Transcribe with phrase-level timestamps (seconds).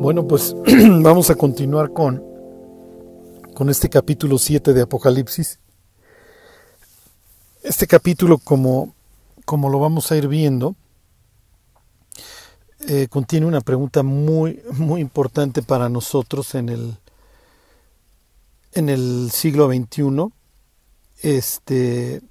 [0.00, 0.56] Bueno, pues
[1.02, 2.24] vamos a continuar con,
[3.52, 5.58] con este capítulo 7 de Apocalipsis.
[7.62, 8.94] Este capítulo, como,
[9.44, 10.74] como lo vamos a ir viendo,
[12.88, 16.96] eh, contiene una pregunta muy, muy importante para nosotros en el,
[18.72, 20.32] en el siglo XXI.
[21.20, 22.22] Este,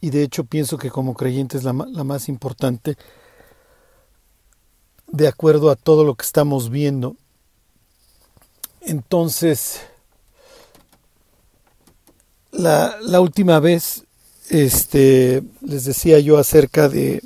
[0.00, 2.96] y de hecho pienso que como creyente es la, la más importante
[5.12, 7.16] de acuerdo a todo lo que estamos viendo.
[8.80, 9.82] Entonces,
[12.50, 14.04] la, última vez
[14.48, 17.22] este, les decía yo acerca de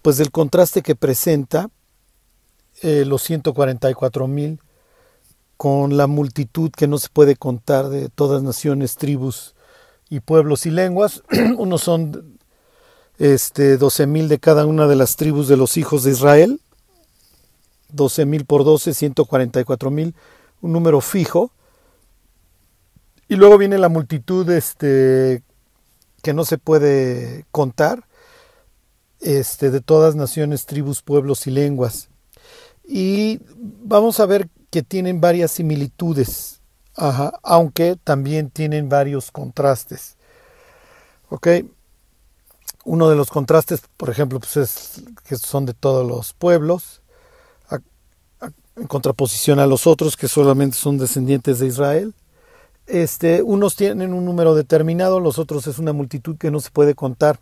[0.00, 1.68] pues del contraste que presenta
[2.82, 4.60] eh, los 144 mil
[5.56, 9.56] con la multitud que no se puede contar de todas naciones, tribus
[10.08, 11.24] y pueblos y lenguas.
[11.58, 12.38] Unos son
[13.18, 16.60] este, 12 mil de cada una de las tribus de los hijos de Israel
[17.92, 20.14] 12 mil por 12, 144 mil,
[20.60, 21.52] un número fijo.
[23.28, 25.42] Y luego viene la multitud este,
[26.22, 28.04] que no se puede contar,
[29.20, 32.08] este, de todas naciones, tribus, pueblos y lenguas.
[32.84, 36.62] Y vamos a ver que tienen varias similitudes,
[37.42, 40.16] aunque también tienen varios contrastes.
[42.84, 47.02] Uno de los contrastes, por ejemplo, pues es que son de todos los pueblos
[48.78, 52.14] en contraposición a los otros que solamente son descendientes de Israel.
[52.86, 56.94] Este, unos tienen un número determinado, los otros es una multitud que no se puede
[56.94, 57.40] contar.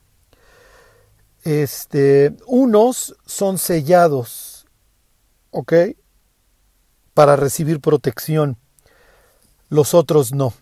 [1.44, 4.66] Este, unos son sellados,
[5.50, 5.72] ¿ok?
[7.14, 8.56] Para recibir protección,
[9.68, 10.52] los otros no.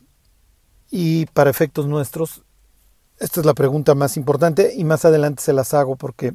[0.90, 2.42] Y para efectos nuestros,
[3.18, 6.34] esta es la pregunta más importante y más adelante se las hago porque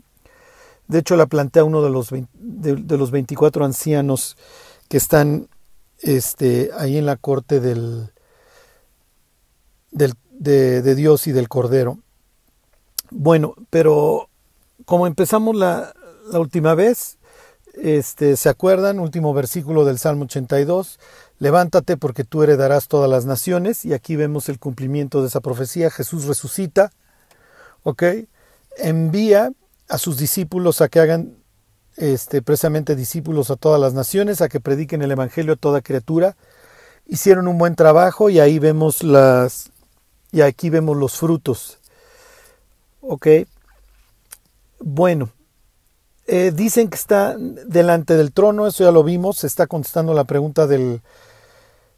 [0.89, 4.35] de hecho, la plantea uno de los, de, los 24 ancianos
[4.87, 5.47] que están
[5.99, 8.11] este, ahí en la corte del,
[9.91, 11.99] del de, Dios y del Cordero.
[13.11, 14.29] Bueno, pero
[14.85, 15.93] como empezamos la,
[16.31, 17.19] la última vez,
[17.75, 18.99] este, ¿se acuerdan?
[18.99, 20.99] Último versículo del Salmo 82.
[21.37, 23.85] Levántate porque tú heredarás todas las naciones.
[23.85, 25.91] Y aquí vemos el cumplimiento de esa profecía.
[25.91, 26.91] Jesús resucita.
[27.83, 28.03] ¿Ok?
[28.77, 29.51] Envía
[29.89, 31.35] a sus discípulos a que hagan
[31.97, 36.37] este, precisamente discípulos a todas las naciones, a que prediquen el Evangelio a toda criatura.
[37.07, 39.71] Hicieron un buen trabajo y ahí vemos las,
[40.31, 41.79] y aquí vemos los frutos.
[43.01, 43.27] ¿Ok?
[44.79, 45.31] Bueno,
[46.27, 50.25] eh, dicen que está delante del trono, eso ya lo vimos, se está contestando la
[50.25, 51.01] pregunta del,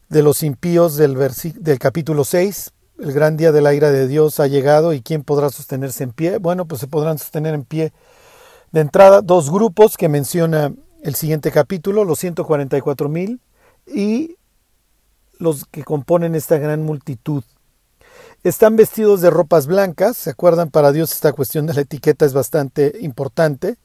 [0.07, 1.17] de los impíos del,
[1.55, 5.23] del capítulo 6, el gran día de la ira de Dios ha llegado y quién
[5.23, 6.37] podrá sostenerse en pie.
[6.37, 7.93] Bueno, pues se podrán sostener en pie
[8.71, 13.41] de entrada dos grupos que menciona el siguiente capítulo, los 144 mil
[13.87, 14.37] y
[15.39, 17.43] los que componen esta gran multitud.
[18.43, 20.69] Están vestidos de ropas blancas, ¿se acuerdan?
[20.69, 23.77] Para Dios esta cuestión de la etiqueta es bastante importante.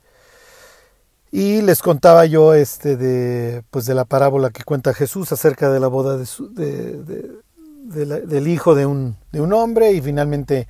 [1.33, 5.81] Y les contaba yo este de, pues de la parábola que cuenta Jesús acerca de
[5.81, 7.43] la boda de, su, de
[7.87, 10.67] del hijo de un, de un hombre y finalmente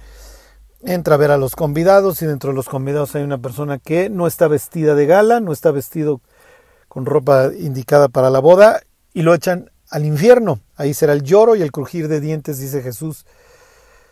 [0.82, 4.08] entra a ver a los convidados y dentro de los convidados hay una persona que
[4.08, 6.20] no está vestida de gala, no está vestido
[6.88, 8.82] con ropa indicada para la boda
[9.12, 10.60] y lo echan al infierno.
[10.76, 13.26] Ahí será el lloro y el crujir de dientes, dice Jesús.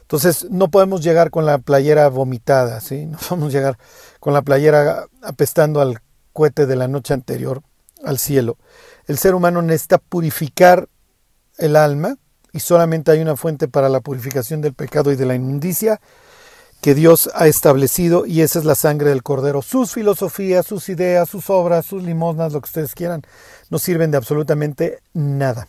[0.03, 3.07] Entonces no podemos llegar con la playera vomitada, ¿sí?
[3.07, 3.79] No podemos llegar
[4.21, 6.01] con la playera apestando al
[6.33, 7.63] cohete de la noche anterior
[8.05, 8.59] al cielo.
[9.07, 10.89] El ser humano necesita purificar
[11.59, 12.19] el alma
[12.55, 16.01] y solamente hay una fuente para la purificación del pecado y de la inmundicia
[16.81, 19.61] que Dios ha establecido y esa es la sangre del cordero.
[19.61, 23.23] Sus filosofías, sus ideas, sus obras, sus limosnas, lo que ustedes quieran,
[23.71, 25.67] no sirven de absolutamente nada.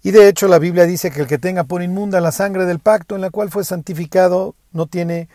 [0.00, 2.78] Y de hecho la Biblia dice que el que tenga por inmunda la sangre del
[2.78, 5.28] pacto en la cual fue santificado no tiene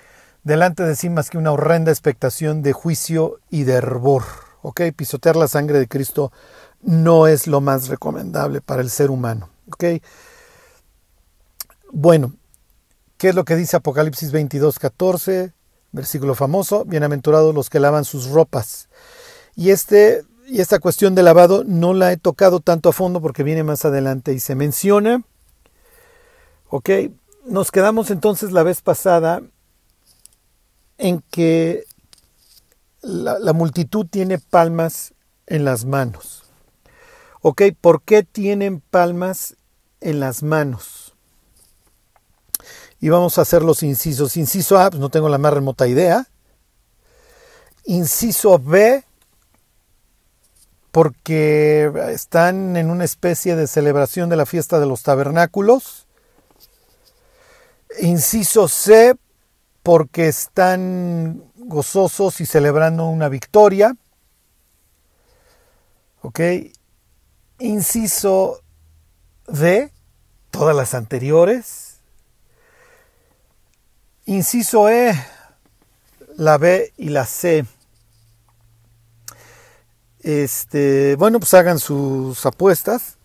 [0.43, 4.23] delante de sí más que una horrenda expectación de juicio y de hervor.
[4.61, 4.79] ¿Ok?
[4.95, 6.31] Pisotear la sangre de Cristo
[6.81, 9.49] no es lo más recomendable para el ser humano.
[9.67, 9.83] ¿Ok?
[11.95, 12.33] Bueno,
[13.19, 15.53] ¿qué es lo que dice Apocalipsis 22, 14?
[15.91, 18.89] Versículo famoso, bienaventurados los que lavan sus ropas.
[19.55, 23.43] Y, este, y esta cuestión de lavado no la he tocado tanto a fondo porque
[23.43, 25.21] viene más adelante y se menciona.
[26.67, 26.89] Ok,
[27.45, 29.43] nos quedamos entonces la vez pasada
[30.97, 31.83] en que
[33.01, 35.13] la, multitud tiene palmas
[35.45, 36.43] en las manos.
[37.41, 37.61] ¿Ok?
[37.79, 39.57] ¿Por qué tienen palmas
[40.01, 41.02] en las manos?
[43.03, 44.37] Y vamos a hacer los incisos.
[44.37, 46.25] Inciso A, pues no tengo la más remota idea.
[47.83, 49.03] Inciso B,
[50.89, 56.07] porque están en una especie de celebración de la fiesta de los tabernáculos.
[57.99, 59.17] Inciso C,
[59.83, 63.97] porque están gozosos y celebrando una victoria.
[66.21, 66.39] ¿Ok?
[67.59, 68.61] Inciso
[69.45, 69.91] D,
[70.51, 71.92] todas las anteriores.
[74.25, 75.13] Inciso E,
[76.37, 77.65] la B y la C.
[80.21, 83.17] Este, bueno, pues hagan sus apuestas.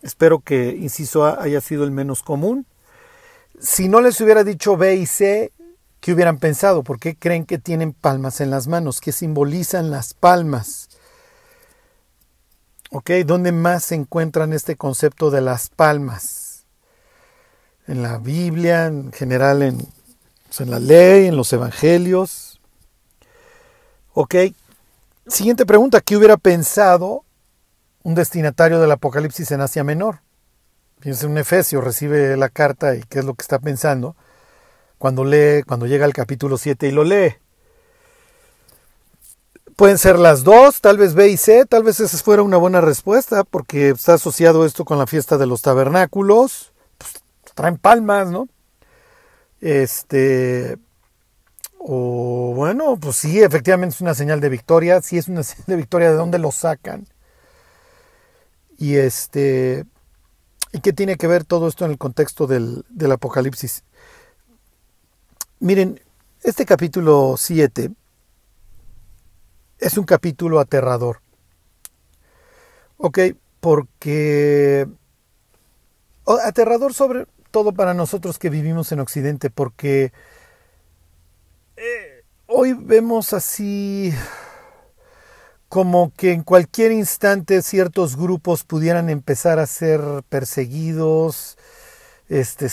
[0.00, 2.66] Espero que inciso A haya sido el menos común.
[3.60, 5.52] Si no les hubiera dicho B y C,
[6.00, 6.82] ¿qué hubieran pensado?
[6.82, 9.02] ¿Por qué creen que tienen palmas en las manos?
[9.02, 10.88] ¿Qué simbolizan las palmas?
[12.90, 13.10] ¿Ok?
[13.26, 16.64] ¿Dónde más se encuentran este concepto de las palmas?
[17.86, 19.95] En la Biblia, en general en,
[20.56, 22.60] pues, en la ley, en los evangelios.
[24.14, 24.34] ¿Ok?
[25.26, 27.24] Siguiente pregunta, ¿qué hubiera pensado
[28.02, 30.20] un destinatario del Apocalipsis en Asia Menor?
[31.00, 34.16] Fíjense, un Efesio recibe la carta y qué es lo que está pensando
[34.98, 37.34] cuando lee, cuando llega al capítulo 7 y lo lee.
[39.74, 42.80] Pueden ser las dos, tal vez B y C, tal vez esa fuera una buena
[42.80, 46.72] respuesta, porque está asociado esto con la fiesta de los tabernáculos.
[46.96, 47.22] Pues,
[47.54, 48.48] traen palmas, ¿no?
[49.66, 50.78] Este,
[51.80, 55.02] o bueno, pues sí, efectivamente es una señal de victoria.
[55.02, 56.10] Sí es una señal de victoria.
[56.10, 57.08] ¿De dónde lo sacan?
[58.78, 59.84] Y este.
[60.72, 63.82] ¿Y qué tiene que ver todo esto en el contexto del, del Apocalipsis?
[65.58, 66.00] Miren,
[66.44, 67.90] este capítulo 7
[69.80, 71.22] es un capítulo aterrador.
[72.98, 73.18] Ok,
[73.58, 74.86] porque...
[76.44, 77.26] Aterrador sobre
[77.56, 80.12] todo para nosotros que vivimos en Occidente, porque
[81.78, 84.12] eh, hoy vemos así
[85.70, 91.56] como que en cualquier instante ciertos grupos pudieran empezar a ser perseguidos,
[92.28, 92.68] este,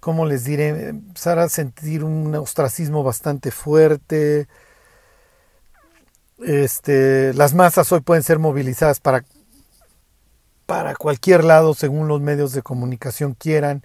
[0.00, 0.88] ¿cómo les diré?
[0.88, 4.48] Empezar a sentir un ostracismo bastante fuerte.
[6.38, 9.26] Este, las masas hoy pueden ser movilizadas para,
[10.64, 13.84] para cualquier lado según los medios de comunicación quieran.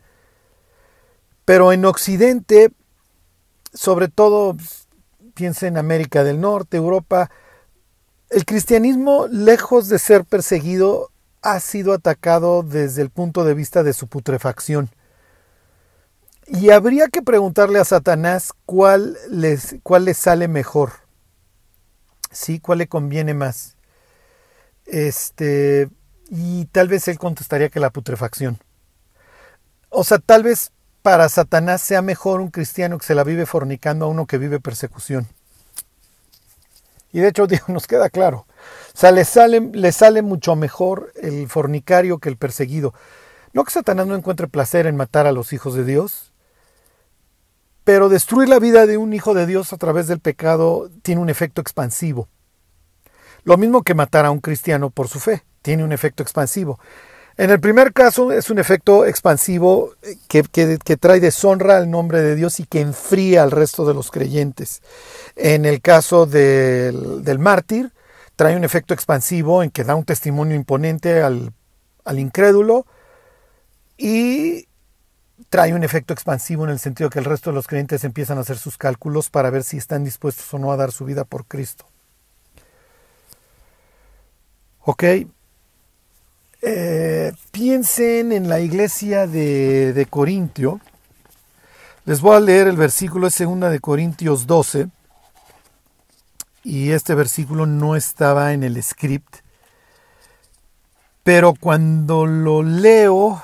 [1.52, 2.72] Pero en Occidente
[3.74, 4.56] sobre todo
[5.34, 7.30] piensa en América del Norte, Europa,
[8.30, 11.12] el cristianismo, lejos de ser perseguido,
[11.42, 14.92] ha sido atacado desde el punto de vista de su putrefacción.
[16.48, 20.94] Y habría que preguntarle a Satanás cuál les, cuál le sale mejor.
[22.32, 23.76] Sí, cuál le conviene más.
[24.86, 25.90] Este,
[26.30, 28.58] y tal vez él contestaría que la putrefacción.
[29.90, 30.72] O sea, tal vez
[31.02, 34.60] para Satanás sea mejor un cristiano que se la vive fornicando a uno que vive
[34.60, 35.28] persecución.
[37.12, 38.46] Y de hecho, digo, nos queda claro.
[38.94, 42.94] O sea, le sale, le sale mucho mejor el fornicario que el perseguido.
[43.54, 46.32] No que Satanás no encuentre placer en matar a los hijos de Dios,
[47.84, 51.30] pero destruir la vida de un hijo de Dios a través del pecado tiene un
[51.30, 52.30] efecto expansivo.
[53.44, 56.80] Lo mismo que matar a un cristiano por su fe, tiene un efecto expansivo.
[57.42, 62.22] En el primer caso es un efecto expansivo eh, que, que, trae deshonra al nombre
[62.22, 64.84] de Dios y que enfría al resto de los creyentes.
[65.36, 67.94] En el caso del, del mártir,
[68.36, 71.52] trae un efecto expansivo en que da un testimonio imponente al,
[72.06, 72.86] al incrédulo
[73.98, 74.68] y
[75.50, 78.42] trae un efecto expansivo en el sentido que el resto de los creyentes empiezan a
[78.42, 81.46] hacer sus cálculos para ver si están dispuestos o no a dar su vida por
[81.46, 81.88] Cristo.
[84.82, 85.04] ¿Ok?
[86.64, 90.80] Eh, piensen en la iglesia de, de, Corintio.
[92.06, 94.88] Les voy a leer el versículo de segunda de Corintios 12.
[96.64, 99.38] Y este versículo no estaba en el script.
[101.24, 103.42] Pero cuando lo leo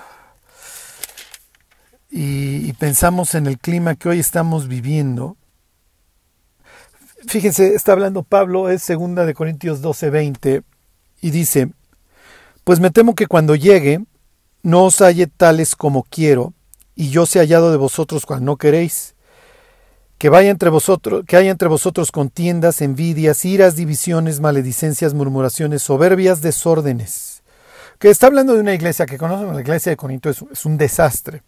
[2.12, 5.38] y, y pensamos en el clima que hoy estamos viviendo,
[7.28, 10.64] fíjense, está hablando Pablo, es segunda de Corintios 12, 20,
[11.22, 11.72] y dice,
[12.68, 14.04] pues me temo que cuando llegue
[14.62, 16.52] no os halle tales como quiero,
[16.96, 19.16] y yo sea hallado de vosotros cuando no queréis.
[20.18, 26.42] Que vaya entre vosotros, que haya entre vosotros contiendas, envidias, iras, divisiones, maledicencias, murmuraciones, soberbias,
[26.42, 27.42] desórdenes.
[28.00, 30.78] Que está hablando de una iglesia que conocen, la iglesia de Corinto es, es un
[30.78, 31.44] desastre.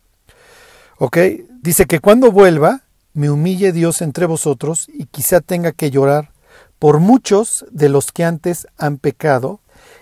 [0.99, 1.17] ¿Ok?
[1.61, 6.31] Dice que cuando vuelva, me humille Dios entre vosotros y quizá tenga que llorar
[6.79, 9.59] por muchos de los que antes han pecado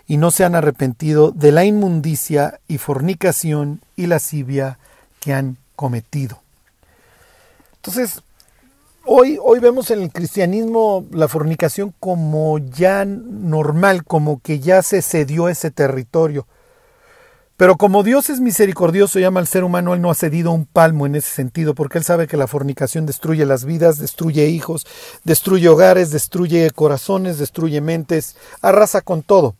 [0.07, 4.79] y no se han arrepentido de la inmundicia y fornicación y lascivia
[5.19, 6.39] que han cometido.
[7.75, 8.21] Entonces,
[9.05, 15.01] hoy, hoy vemos en el cristianismo la fornicación como ya normal, como que ya se
[15.01, 16.47] cedió ese territorio.
[17.57, 20.65] Pero como Dios es misericordioso y ama al ser humano, Él no ha cedido un
[20.65, 24.85] palmo en ese sentido, porque Él sabe que la fornicación destruye las vidas, destruye hijos,
[25.23, 29.55] destruye hogares, destruye corazones, destruye mentes, arrasa con todo.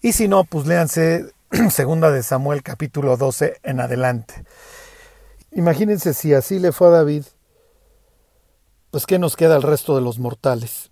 [0.00, 1.32] Y si no, pues léanse
[1.70, 4.44] segunda de Samuel capítulo 12 en adelante.
[5.52, 7.24] Imagínense si así le fue a David,
[8.90, 10.90] pues qué nos queda al resto de los mortales.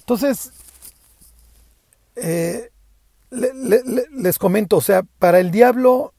[0.00, 0.52] Entonces,
[2.16, 2.70] eh,
[3.30, 6.12] les comento, o sea, para el diablo,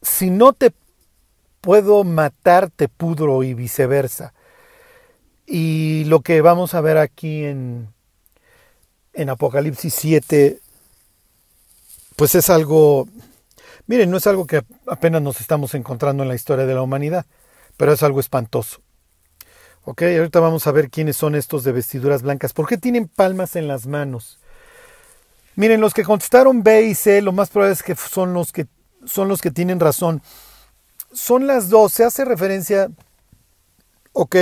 [0.00, 0.72] si no te
[1.60, 4.32] puedo matar, te pudro y viceversa.
[5.46, 7.92] Y lo que vamos a ver aquí en,
[9.16, 10.60] en Apocalipsis 7,
[12.16, 13.08] pues es algo,
[13.86, 17.26] miren, no es algo que apenas nos estamos encontrando en la historia de la humanidad,
[17.76, 18.80] pero es algo espantoso.
[19.84, 22.52] Ok, ahorita vamos a ver quiénes son estos de vestiduras blancas.
[22.52, 24.38] ¿Por qué tienen palmas en las manos?
[25.54, 28.66] Miren, los que contestaron B y C, lo más probable es que son los que
[29.06, 30.22] son los que tienen razón.
[31.12, 31.92] Son las dos.
[31.92, 32.90] Se hace referencia,
[34.12, 34.36] ok,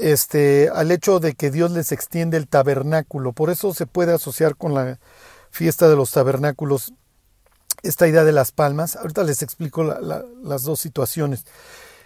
[0.00, 3.32] este, al hecho de que Dios les extiende el tabernáculo.
[3.32, 4.98] Por eso se puede asociar con la
[5.50, 6.94] fiesta de los tabernáculos
[7.82, 8.96] esta idea de las palmas.
[8.96, 11.44] Ahorita les explico las dos situaciones.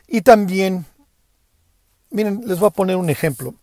[0.07, 0.87] Y también,
[2.11, 3.55] miren, les voy a poner un ejemplo.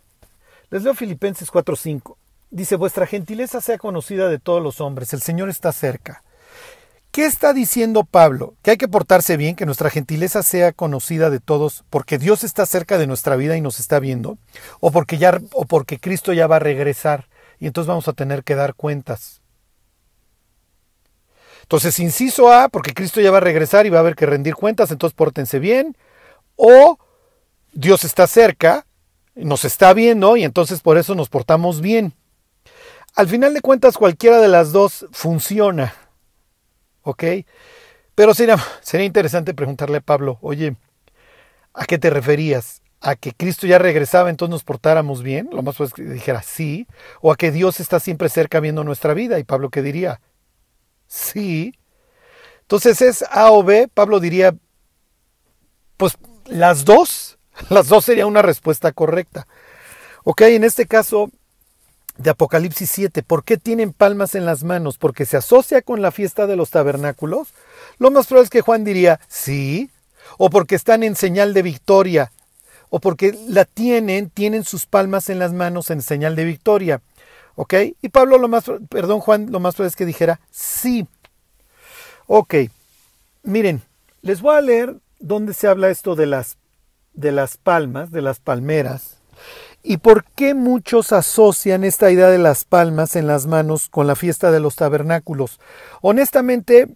[0.69, 2.17] Les leo Filipenses 4:5.
[2.49, 6.23] Dice, vuestra gentileza sea conocida de todos los hombres, el Señor está cerca.
[7.11, 8.55] ¿Qué está diciendo Pablo?
[8.61, 12.65] Que hay que portarse bien, que nuestra gentileza sea conocida de todos, porque Dios está
[12.65, 14.37] cerca de nuestra vida y nos está viendo,
[14.79, 17.27] o porque ya o porque Cristo ya va a regresar
[17.59, 19.41] y entonces vamos a tener que dar cuentas.
[21.63, 24.55] Entonces, inciso A, porque Cristo ya va a regresar y va a haber que rendir
[24.55, 25.97] cuentas, entonces pórtense bien,
[26.55, 26.97] o
[27.73, 28.85] Dios está cerca,
[29.35, 32.13] nos está viendo y entonces por eso nos portamos bien.
[33.15, 35.93] Al final de cuentas, cualquiera de las dos funciona.
[37.03, 37.23] ¿Ok?
[38.15, 40.75] Pero sería, sería interesante preguntarle a Pablo, oye,
[41.73, 42.81] ¿a qué te referías?
[42.99, 45.49] ¿A que Cristo ya regresaba, entonces nos portáramos bien?
[45.51, 46.87] Lo más pues que dijera sí.
[47.21, 49.39] ¿O a que Dios está siempre cerca viendo nuestra vida?
[49.39, 50.21] Y Pablo, ¿qué diría?
[51.07, 51.73] Sí.
[52.61, 53.89] Entonces es A o B.
[53.91, 54.55] Pablo diría,
[55.97, 57.37] pues las dos.
[57.69, 59.45] Las dos sería una respuesta correcta.
[60.23, 61.29] Ok, en este caso,
[62.17, 63.23] de Apocalipsis 7.
[63.23, 64.97] ¿Por qué tienen palmas en las manos?
[64.97, 67.49] ¿Porque se asocia con la fiesta de los tabernáculos?
[67.97, 69.89] Lo más probable es que Juan diría sí,
[70.37, 72.31] o porque están en señal de victoria,
[72.89, 77.01] o porque la tienen, tienen sus palmas en las manos en señal de victoria.
[77.55, 77.73] ¿Ok?
[78.01, 81.07] Y Pablo lo más, perdón Juan, lo más probable es que dijera sí.
[82.27, 82.55] Ok,
[83.43, 83.81] miren,
[84.21, 86.57] les voy a leer dónde se habla esto de las,
[87.13, 89.20] de las palmas, de las palmeras.
[89.83, 94.15] ¿Y por qué muchos asocian esta idea de las palmas en las manos con la
[94.15, 95.59] fiesta de los tabernáculos?
[96.01, 96.87] Honestamente,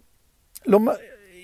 [0.64, 0.80] lo,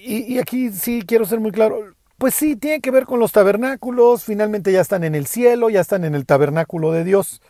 [0.05, 3.33] y, y aquí sí quiero ser muy claro, pues sí, tiene que ver con los
[3.33, 7.41] tabernáculos, finalmente ya están en el cielo, ya están en el tabernáculo de Dios.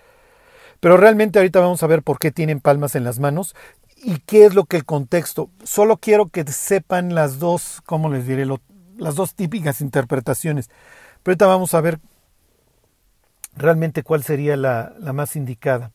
[0.80, 3.54] Pero realmente ahorita vamos a ver por qué tienen palmas en las manos
[3.96, 5.50] y qué es lo que el contexto.
[5.62, 8.46] Solo quiero que sepan las dos, ¿cómo les diré?
[8.96, 10.68] las dos típicas interpretaciones.
[11.22, 12.00] Pero ahorita vamos a ver
[13.56, 15.90] realmente cuál sería la, más indicada.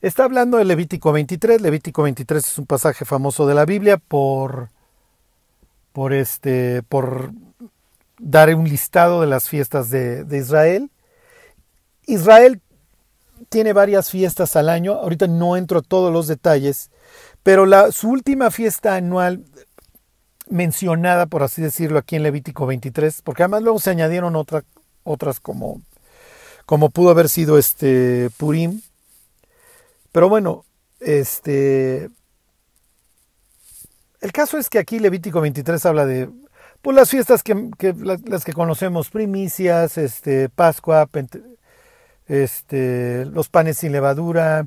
[0.00, 1.60] Está hablando de Levítico 23.
[1.60, 4.70] Levítico 23 es un pasaje famoso de la Biblia por,
[5.92, 7.30] por, este, por
[8.18, 10.90] dar un listado de las fiestas de, Israel.
[12.06, 12.60] Israel
[13.48, 14.94] tiene varias fiestas al año.
[14.94, 16.90] Ahorita no entro a todos los detalles,
[17.42, 19.44] pero la, su última fiesta anual
[20.48, 25.80] mencionada, por así decirlo, aquí en Levítico 23, porque además luego se añadieron otras como
[26.72, 28.80] como pudo haber sido este Purim.
[30.10, 30.64] Pero bueno,
[31.00, 32.08] este
[34.22, 36.30] el caso es que aquí Levítico 23 habla de
[36.80, 37.54] pues, las fiestas que,
[38.24, 41.10] las, que conocemos, primicias, este Pascua,
[42.26, 44.66] este los panes sin levadura.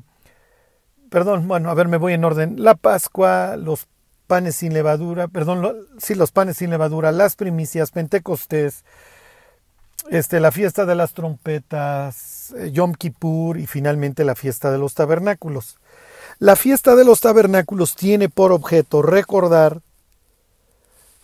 [1.10, 2.62] Perdón, bueno, a ver, me voy en orden.
[2.62, 3.88] La Pascua, los
[4.28, 8.84] panes sin levadura, perdón, sí, los panes sin levadura, las primicias, Pentecostés,
[10.10, 14.94] este, la fiesta de las trompetas, eh, Yom Kippur y finalmente la fiesta de los
[14.94, 15.78] tabernáculos.
[16.38, 19.80] La fiesta de los tabernáculos tiene por objeto recordar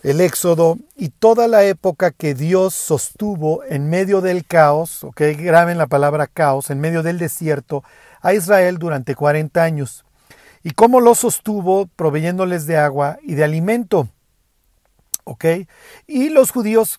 [0.03, 5.79] el éxodo y toda la época que Dios sostuvo en medio del caos, ok, graben
[5.79, 7.85] la palabra caos, en medio del desierto,
[8.21, 10.05] a Israel durante 40 años.
[10.65, 14.09] Y cómo lo sostuvo proveyéndoles de agua y de alimento.
[15.25, 15.45] ¿Ok?
[16.07, 16.99] Y los judíos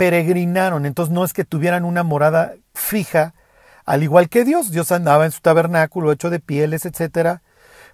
[0.00, 3.34] peregrinaron, entonces no es que tuvieran una morada fija,
[3.84, 7.42] al igual que Dios, Dios andaba en su tabernáculo hecho de pieles, etcétera,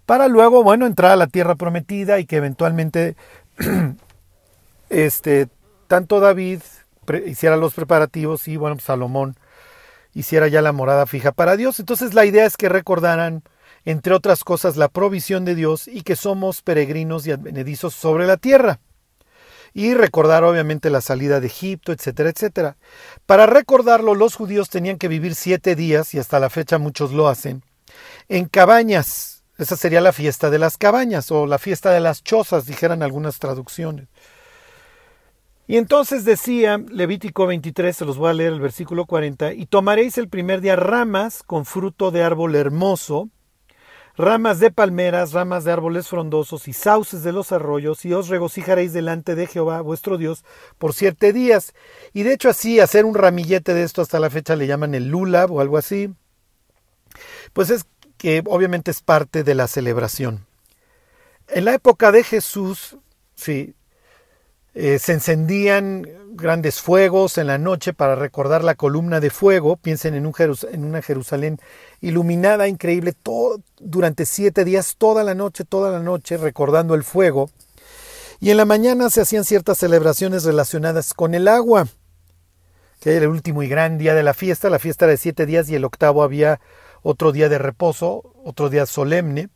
[0.06, 3.16] para luego, bueno, entrar a la tierra prometida y que eventualmente
[4.88, 5.48] este
[5.88, 6.60] tanto David
[7.26, 9.34] hiciera los preparativos y bueno, Salomón
[10.14, 11.80] hiciera ya la morada fija para Dios.
[11.80, 13.42] Entonces la idea es que recordaran
[13.84, 18.36] entre otras cosas la provisión de Dios y que somos peregrinos y advenedizos sobre la
[18.36, 18.78] tierra
[19.76, 22.78] y recordar obviamente la salida de Egipto, etcétera, etcétera.
[23.26, 27.28] Para recordarlo, los judíos tenían que vivir siete días, y hasta la fecha muchos lo
[27.28, 27.62] hacen,
[28.30, 29.44] en cabañas.
[29.58, 33.38] Esa sería la fiesta de las cabañas o la fiesta de las chozas, dijeran algunas
[33.38, 34.08] traducciones.
[35.66, 40.16] Y entonces decía Levítico 23, se los voy a leer el versículo 40, y tomaréis
[40.16, 43.28] el primer día ramas con fruto de árbol hermoso,
[44.16, 48.92] ramas de palmeras, ramas de árboles frondosos y sauces de los arroyos, y os regocijaréis
[48.92, 50.44] delante de Jehová vuestro Dios
[50.78, 51.74] por siete días.
[52.12, 55.08] Y de hecho así, hacer un ramillete de esto hasta la fecha le llaman el
[55.08, 56.12] lulab o algo así.
[57.52, 60.46] Pues es que obviamente es parte de la celebración.
[61.48, 62.96] En la época de Jesús,
[63.36, 63.75] sí,
[64.78, 69.78] eh, se encendían grandes fuegos en la noche para recordar la columna de fuego.
[69.78, 70.34] Piensen en, un
[70.70, 71.58] en una Jerusalén
[72.02, 77.48] iluminada, increíble, todo, durante siete días, toda la noche, toda la noche, recordando el fuego.
[78.38, 81.88] Y en la mañana se hacían ciertas celebraciones relacionadas con el agua,
[83.00, 84.68] que era el último y gran día de la fiesta.
[84.68, 86.60] La fiesta era de siete días y el octavo había
[87.02, 89.48] otro día de reposo, otro día solemne.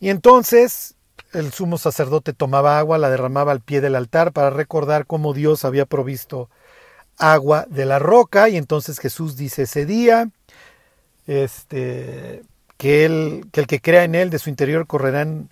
[0.00, 0.96] Y entonces
[1.32, 5.64] el sumo sacerdote tomaba agua, la derramaba al pie del altar para recordar cómo Dios
[5.64, 6.50] había provisto
[7.18, 8.48] agua de la roca.
[8.48, 10.30] Y entonces Jesús dice ese día
[11.26, 12.42] este
[12.76, 15.50] que, él, que el que crea en él de su interior correrán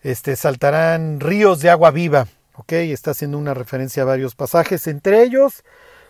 [0.00, 2.72] este saltarán ríos de agua viva, ¿ok?
[2.72, 5.64] Está haciendo una referencia a varios pasajes, entre ellos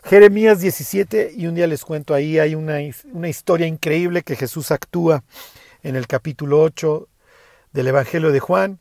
[0.04, 2.78] Jeremías 17 y un día les cuento ahí hay una,
[3.12, 5.24] una historia increíble que Jesús actúa
[5.82, 7.08] en el capítulo 8
[7.72, 8.78] del Evangelio de Juan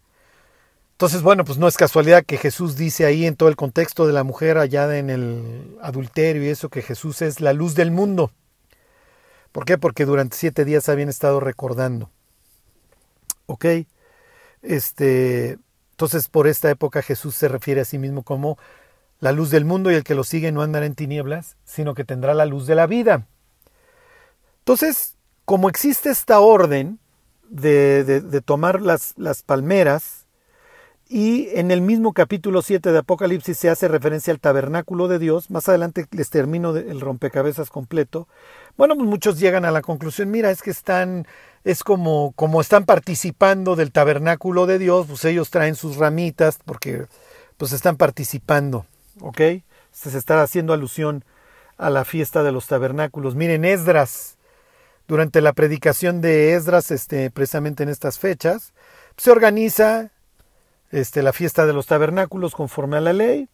[0.93, 4.13] entonces, bueno, pues no es casualidad que Jesús dice ahí en todo el contexto de
[4.13, 8.31] la mujer allá en el adulterio y eso, que Jesús es la luz del mundo.
[9.51, 9.77] ¿Por qué?
[9.77, 12.11] Porque durante siete días habían estado recordando.
[13.47, 13.65] ¿Ok?
[14.61, 15.57] Este,
[15.91, 18.57] entonces, por esta época Jesús se refiere a sí mismo como
[19.19, 22.05] la luz del mundo y el que lo sigue no andará en tinieblas, sino que
[22.05, 23.25] tendrá la luz de la vida.
[24.59, 26.99] Entonces, como existe esta orden
[27.49, 30.22] de, de, tomar las palmeras,
[31.13, 35.51] y en el mismo capítulo 7 de Apocalipsis se hace referencia al tabernáculo de Dios.
[35.51, 38.27] Más adelante les termino el rompecabezas completo.
[38.77, 41.27] Bueno, pues muchos llegan a la conclusión, mira, es que están,
[41.65, 47.05] es como, como están participando del tabernáculo de Dios, pues ellos traen sus ramitas porque
[47.57, 48.87] pues están participando,
[49.21, 49.39] ¿ok?
[49.91, 51.23] Se está haciendo alusión
[51.77, 53.35] a la fiesta de los tabernáculos.
[53.35, 54.37] Miren, Esdras,
[55.07, 58.73] durante la predicación de Esdras, este, precisamente en estas fechas,
[59.15, 60.09] se organiza
[60.93, 63.49] este, la fiesta de los tabernáculos conforme a la ley.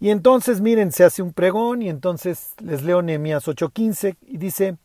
[0.00, 4.76] Y entonces, miren, se hace un pregón y entonces les leo Nehemías 8:15 y dice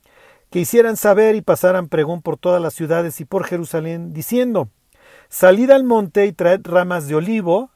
[0.50, 4.70] que hicieran saber y pasaran pregón por todas las ciudades y por Jerusalén, diciendo,
[5.30, 7.70] salid al monte y traed ramas de olivo,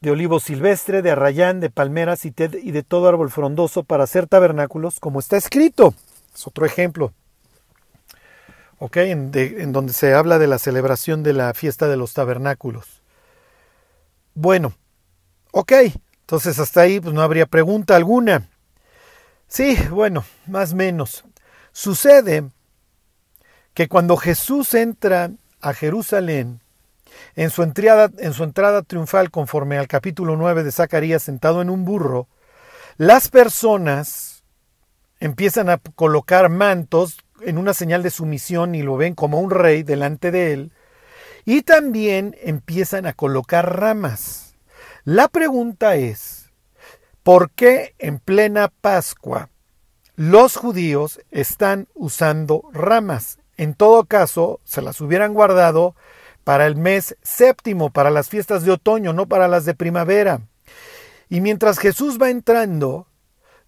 [0.00, 5.00] de olivo silvestre, de arrayán, de palmeras y de todo árbol frondoso para hacer tabernáculos,
[5.00, 5.94] como está escrito.
[6.34, 7.12] Es otro ejemplo
[8.94, 13.02] en, donde se habla de la celebración de la fiesta de los tabernáculos.
[14.34, 14.74] Bueno,
[15.52, 15.72] ok,
[16.20, 18.48] entonces hasta ahí pues, no habría pregunta alguna.
[19.46, 21.24] Sí, bueno, más o menos.
[21.72, 22.44] Sucede
[23.74, 26.60] que cuando Jesús entra a Jerusalén,
[27.36, 31.70] en su, entrada, en su entrada triunfal conforme al capítulo 9 de Zacarías sentado en
[31.70, 32.26] un burro,
[32.96, 34.42] las personas
[35.20, 39.82] empiezan a colocar mantos en una señal de sumisión y lo ven como un rey
[39.82, 40.72] delante de él.
[41.44, 44.54] Y también empiezan a colocar ramas.
[45.04, 46.50] La pregunta es,
[47.22, 49.50] ¿por qué en plena Pascua
[50.14, 53.38] los judíos están usando ramas?
[53.56, 55.94] En todo caso, se las hubieran guardado
[56.44, 60.40] para el mes séptimo, para las fiestas de otoño, no para las de primavera.
[61.28, 63.06] Y mientras Jesús va entrando,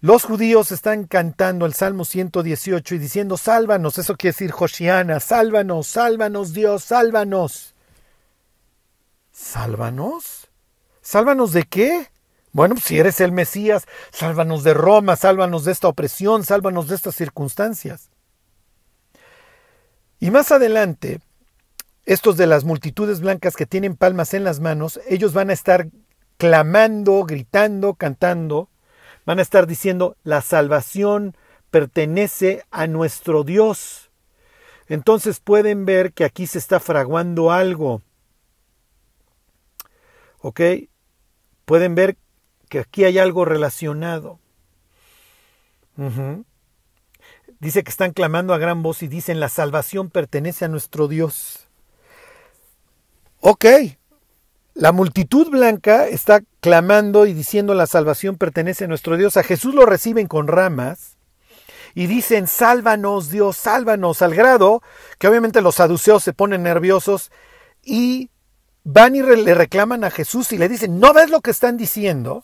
[0.05, 5.87] los judíos están cantando el Salmo 118 y diciendo, sálvanos, eso quiere decir Josiana, sálvanos,
[5.87, 7.73] sálvanos Dios, sálvanos.
[9.31, 10.47] ¿Sálvanos?
[11.01, 12.07] ¿Sálvanos de qué?
[12.51, 17.15] Bueno, si eres el Mesías, sálvanos de Roma, sálvanos de esta opresión, sálvanos de estas
[17.15, 18.11] circunstancias.
[20.19, 21.19] Y más adelante,
[22.05, 25.87] estos de las multitudes blancas que tienen palmas en las manos, ellos van a estar
[26.37, 28.69] clamando, gritando, cantando,
[29.25, 31.35] van a estar diciendo, la salvación
[31.71, 34.11] pertenece a nuestro Dios.
[34.87, 38.01] Entonces pueden ver que aquí se está fraguando algo.
[40.39, 40.61] ¿Ok?
[41.65, 42.17] Pueden ver
[42.69, 44.39] que aquí hay algo relacionado.
[47.59, 51.67] Dice que están clamando a gran voz y dicen, la salvación pertenece a nuestro Dios.
[53.39, 53.65] Ok,
[54.75, 59.37] la multitud blanca está clamando y diciendo, la salvación pertenece a nuestro Dios.
[59.37, 61.15] A Jesús lo reciben con ramas
[61.93, 64.83] y dicen, sálvanos Dios, sálvanos, al grado
[65.17, 67.31] que obviamente los saduceos se ponen nerviosos
[67.83, 68.31] y
[68.83, 72.43] van y le reclaman a Jesús y le dicen, ¿no ves lo que están diciendo?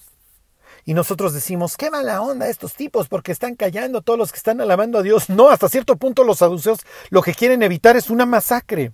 [0.85, 4.61] Y nosotros decimos, qué mala onda estos tipos porque están callando todos los que están
[4.61, 5.29] alabando a Dios.
[5.29, 8.93] No, hasta cierto punto los saduceos lo que quieren evitar es una masacre.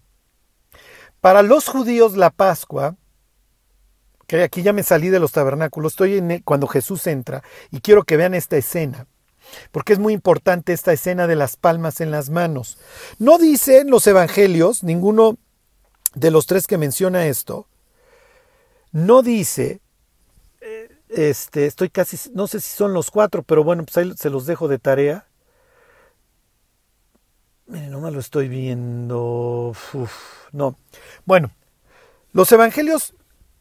[1.22, 2.96] Para los judíos la Pascua,
[4.28, 8.04] que aquí ya me salí de los tabernáculos, estoy en cuando Jesús entra y quiero
[8.04, 9.08] que vean esta escena,
[9.72, 12.78] porque es muy importante esta escena de las palmas en las manos.
[13.18, 15.38] No dicen los evangelios, ninguno
[16.14, 17.68] de los tres que menciona esto,
[18.92, 19.82] no dice
[21.10, 24.46] este, estoy casi, no sé si son los cuatro, pero bueno, pues ahí se los
[24.46, 25.26] dejo de tarea.
[27.68, 29.74] Miren, no me lo estoy viendo.
[30.52, 30.78] no.
[31.26, 31.52] Bueno,
[32.32, 33.14] los evangelios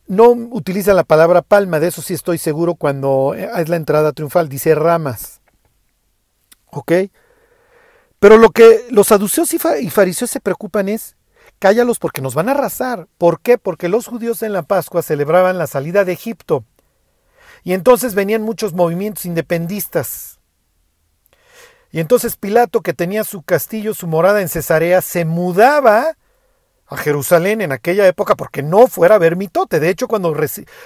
[0.06, 4.48] no utilizan la palabra palma, de eso sí estoy seguro cuando es la entrada triunfal,
[4.48, 5.40] dice ramas.
[6.66, 6.92] ¿Ok?
[8.18, 11.16] Pero lo que los saduceos y fariseos se preocupan es,
[11.58, 13.08] cállalos porque nos van a arrasar.
[13.18, 13.58] ¿Por qué?
[13.58, 16.64] Porque los judíos en la Pascua celebraban la salida de Egipto.
[17.62, 20.38] Y entonces venían muchos movimientos independistas.
[21.90, 26.16] Y entonces Pilato, que tenía su castillo, su morada en Cesarea, se mudaba
[26.88, 29.80] a Jerusalén en aquella época porque no fuera a ver mitote.
[29.80, 30.34] De hecho, cuando,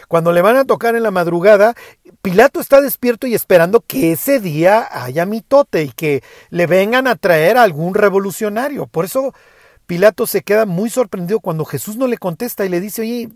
[0.09, 1.75] cuando le van a tocar en la madrugada,
[2.23, 7.17] Pilato está despierto y esperando que ese día haya mitote y que le vengan a
[7.17, 8.87] traer a algún revolucionario.
[8.87, 9.35] Por eso
[9.87, 13.29] Pilato se queda muy sorprendido cuando Jesús no le contesta y le dice, oye,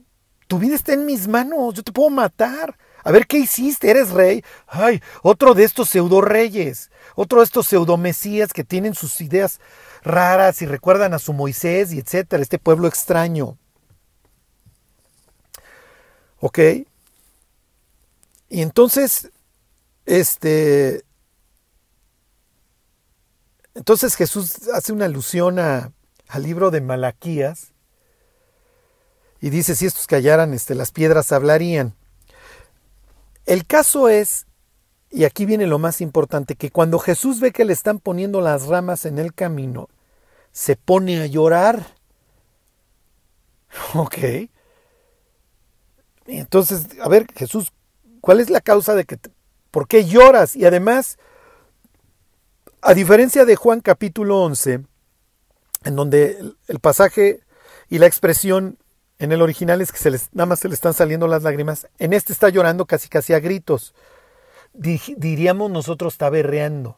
[0.46, 2.76] tu vida está en mis manos, yo te puedo matar.
[3.02, 3.90] A ver, ¿qué hiciste?
[3.90, 4.42] ¿Eres rey?
[4.66, 9.60] Ay, otro de estos pseudo reyes, otro de estos pseudo mesías que tienen sus ideas
[10.04, 13.58] raras y recuerdan a su Moisés y etcétera, este pueblo extraño.
[16.40, 16.58] ¿Ok?
[18.50, 19.30] Y entonces,
[20.06, 21.04] este,
[23.74, 25.92] entonces Jesús hace una alusión a,
[26.28, 27.72] al libro de Malaquías
[29.40, 31.94] y dice, si estos callaran, este, las piedras hablarían.
[33.46, 34.46] El caso es,
[35.10, 38.66] y aquí viene lo más importante, que cuando Jesús ve que le están poniendo las
[38.66, 39.88] ramas en el camino,
[40.54, 41.84] se pone a llorar.
[43.94, 44.48] Ok.
[46.26, 47.72] Entonces, a ver, Jesús,
[48.20, 49.18] ¿cuál es la causa de que...
[49.72, 50.54] ¿Por qué lloras?
[50.54, 51.18] Y además,
[52.80, 54.84] a diferencia de Juan capítulo 11,
[55.84, 56.38] en donde
[56.68, 57.40] el pasaje
[57.90, 58.78] y la expresión
[59.18, 61.88] en el original es que se les, nada más se le están saliendo las lágrimas.
[61.98, 63.92] En este está llorando casi casi a gritos.
[64.72, 66.96] diríamos nosotros está berreando.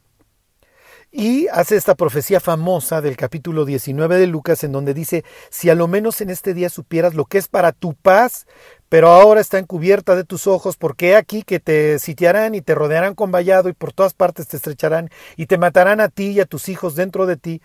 [1.18, 5.74] Y hace esta profecía famosa del capítulo 19 de Lucas en donde dice, si a
[5.74, 8.46] lo menos en este día supieras lo que es para tu paz,
[8.90, 12.74] pero ahora está encubierta de tus ojos, porque he aquí que te sitiarán y te
[12.74, 16.40] rodearán con vallado y por todas partes te estrecharán y te matarán a ti y
[16.40, 17.62] a tus hijos dentro de ti,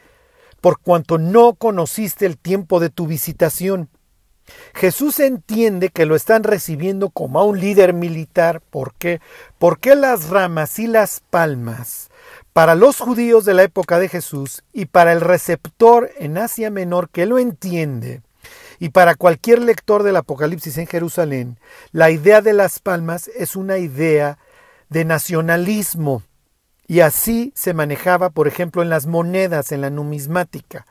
[0.61, 3.89] por cuanto no conociste el tiempo de tu visitación.
[4.73, 8.61] Jesús entiende que lo están recibiendo como a un líder militar.
[8.61, 9.19] ¿Por qué?
[9.59, 12.10] Porque las ramas y las palmas
[12.53, 17.09] para los judíos de la época de Jesús y para el receptor en Asia Menor
[17.09, 18.21] que lo entiende,
[18.81, 21.59] y para cualquier lector del Apocalipsis en Jerusalén,
[21.91, 24.39] la idea de las palmas es una idea
[24.89, 26.23] de nacionalismo.
[26.87, 30.87] Y así se manejaba, por ejemplo, en las monedas, en la numismática.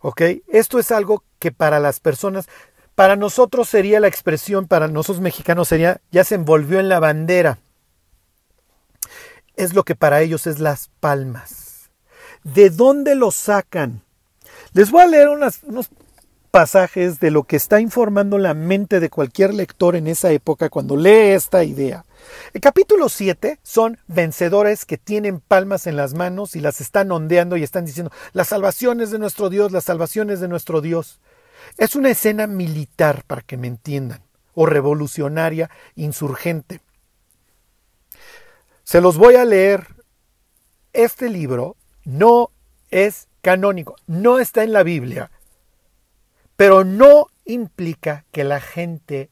[0.00, 0.22] ¿Ok?
[0.48, 2.46] Esto es algo que para las personas,
[2.94, 7.58] para nosotros sería la expresión, para nosotros mexicanos sería, ya se envolvió en la bandera.
[9.56, 11.90] Es lo que para ellos es las palmas.
[12.42, 14.02] ¿De dónde lo sacan?
[14.72, 15.60] Les voy a leer unos
[16.54, 20.96] pasajes de lo que está informando la mente de cualquier lector en esa época cuando
[20.96, 22.04] lee esta idea.
[22.52, 27.56] El capítulo 7 son vencedores que tienen palmas en las manos y las están ondeando
[27.56, 31.18] y están diciendo, las salvaciones de nuestro Dios, las salvaciones de nuestro Dios.
[31.76, 34.20] Es una escena militar, para que me entiendan,
[34.54, 36.80] o revolucionaria, insurgente.
[38.84, 39.86] Se los voy a leer.
[40.92, 42.50] Este libro no
[42.90, 45.30] es canónico, no está en la Biblia,
[46.54, 49.30] pero no implica que la gente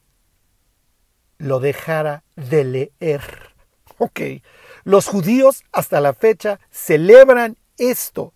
[1.37, 3.21] lo dejara de leer.
[3.99, 4.19] Ok,
[4.83, 8.33] los judíos hasta la fecha celebran esto.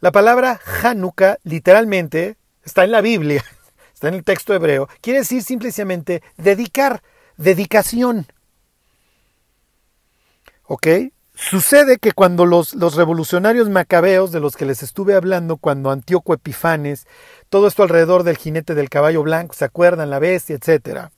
[0.00, 3.44] La palabra Hanukkah literalmente está en la Biblia,
[3.94, 7.02] está en el texto hebreo, quiere decir simplemente dedicar,
[7.36, 8.26] dedicación.
[10.74, 10.86] ¿Ok?
[11.34, 16.32] Sucede que cuando los, los, revolucionarios macabeos de los que les estuve hablando, cuando Antíoco
[16.32, 17.06] Epifanes,
[17.50, 20.08] todo esto alrededor del jinete del caballo blanco, ¿se acuerdan?
[20.08, 21.12] La bestia, etcétera.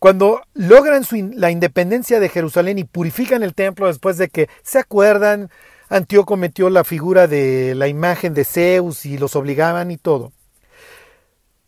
[0.00, 1.04] Cuando logran
[1.36, 5.48] la independencia de Jerusalén y purifican el templo después de que, ¿se acuerdan?
[5.88, 10.32] Antíoco metió la figura de la imagen de Zeus y los obligaban y todo.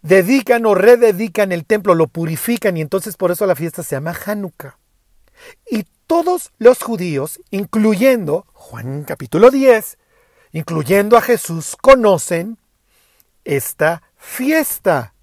[0.00, 4.16] Dedican o rededican el templo, lo purifican y entonces por eso la fiesta se llama
[4.26, 4.76] Hanukkah.
[5.70, 9.96] Y todos los judíos, incluyendo Juan capítulo 10,
[10.52, 12.58] incluyendo a Jesús, conocen
[13.44, 15.14] esta fiesta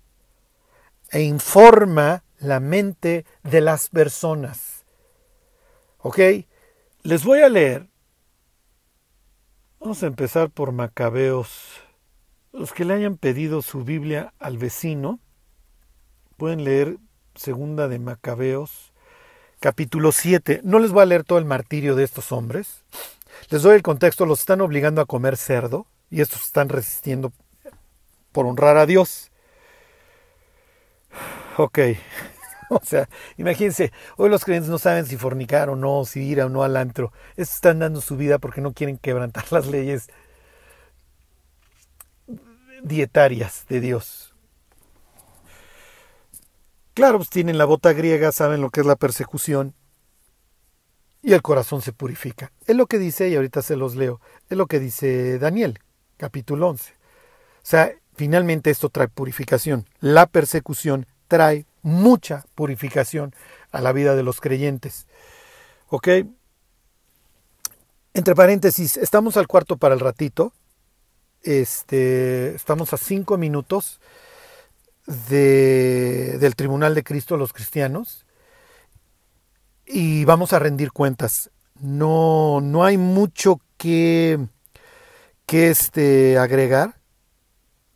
[1.11, 4.83] e informa la mente de las personas.
[5.99, 6.17] ¿Ok?
[7.03, 7.87] Les voy a leer.
[9.79, 11.83] Vamos a empezar por Macabeos.
[12.51, 15.19] Los que le hayan pedido su Biblia al vecino
[16.35, 16.97] pueden leer
[17.35, 18.91] Segunda de Macabeos,
[19.59, 20.61] capítulo 7.
[20.63, 22.83] No les voy a leer todo el martirio de estos hombres.
[23.49, 24.25] Les doy el contexto.
[24.25, 27.31] Los están obligando a comer cerdo y estos están resistiendo
[28.31, 29.31] por honrar a Dios.
[31.57, 31.79] Ok.
[32.71, 36.49] O sea, imagínense, hoy los creyentes no saben si fornicar o no, si ir o
[36.49, 37.11] no al antro.
[37.31, 40.07] Estos están dando su vida porque no quieren quebrantar las leyes
[42.83, 44.28] dietarias de Dios.
[46.99, 49.73] Claro, pues tienen la bota griega, saben lo que es la persecución
[51.21, 52.51] y el corazón se purifica.
[52.67, 55.79] Es lo que dice, y ahorita se los leo, es lo que dice Daniel,
[56.17, 56.91] capítulo 11.
[56.91, 56.95] O
[57.63, 59.85] sea, finalmente esto trae purificación.
[60.01, 63.33] La persecución trae mucha purificación
[63.71, 65.07] a la vida de los creyentes.
[65.87, 66.09] ¿Ok?
[68.13, 70.51] Entre paréntesis, estamos al cuarto para el ratito.
[71.43, 74.01] Este, estamos a cinco minutos
[75.29, 78.25] de, del Tribunal de Cristo a los cristianos
[79.85, 81.49] y vamos a rendir cuentas.
[81.79, 84.39] No, no hay mucho que,
[85.45, 86.99] que este, agregar.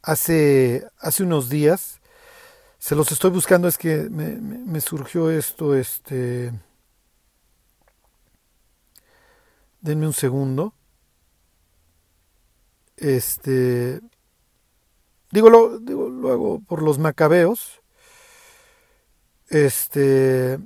[0.02, 2.02] Hace, hace unos días
[2.78, 6.52] se los estoy buscando, es que me, surgió esto, este...
[9.80, 10.74] Denme un segundo.
[12.98, 14.02] Este...
[15.34, 17.82] Digo, lo, digo luego por los macabeos.
[19.50, 20.60] Este...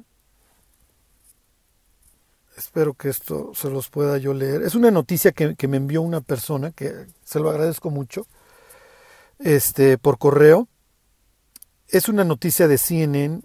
[2.56, 4.64] Espero que esto se los pueda yo leer.
[4.64, 8.26] Es una noticia que, que me envió una persona, que se lo agradezco mucho,
[9.40, 10.68] este, por correo
[11.88, 13.42] es una noticia de CNN,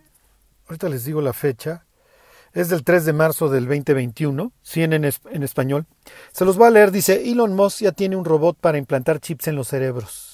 [0.66, 1.86] ahorita les digo la fecha,
[2.52, 5.86] es del 3 de marzo del 2021, CNN en español.
[6.32, 9.46] Se los voy a leer, dice, Elon Musk ya tiene un robot para implantar chips
[9.46, 10.31] en los cerebros.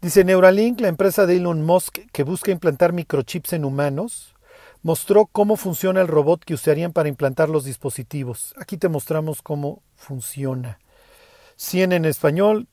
[0.00, 4.34] Dice Neuralink, la empresa de Elon Musk que busca implantar microchips en humanos,
[4.82, 8.54] mostró cómo funciona el robot que usarían para implantar los dispositivos.
[8.56, 10.78] Aquí te mostramos cómo funciona.
[11.56, 12.66] CNN en español,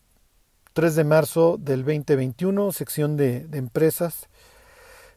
[0.72, 4.30] 3 de marzo del 2021, sección de, empresas.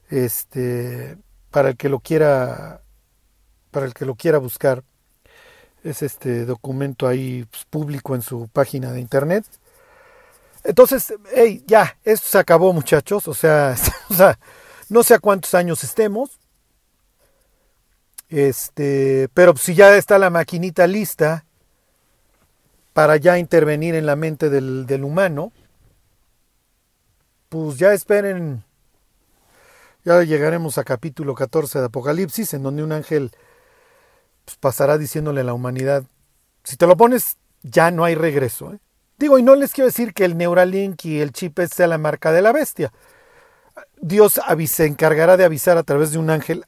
[0.09, 1.17] Este,
[1.53, 2.83] para el que lo quiera,
[3.71, 4.83] para el que lo quiera buscar,
[5.85, 9.45] es este documento ahí pues, público en su página de internet.
[10.65, 13.29] Entonces, hey, ya, esto se acabó, muchachos.
[13.29, 13.75] O sea,
[14.11, 14.39] o sea,
[14.89, 16.39] no sé a cuántos años estemos.
[18.29, 21.45] Este, pero si ya está la maquinita lista,
[22.93, 25.53] para ya intervenir en la mente del, humano,
[27.49, 28.65] pues ya esperen,
[30.05, 33.31] ya llegaremos a capítulo 14 de Apocalipsis, en donde un ángel
[34.45, 36.05] pues, pasará diciéndole a la humanidad,
[36.63, 38.75] si te lo pones, ya no hay regreso.
[38.75, 38.79] ¿eh?
[39.21, 42.33] Digo, y no les quiero decir que el Neuralink y el chip sea la marca
[42.33, 42.91] de la bestia.
[44.01, 46.65] Dios se encargará de avisar a través de un ángel